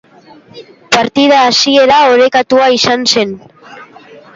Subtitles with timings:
[0.95, 3.41] Partida hasiera orekatua izan zen.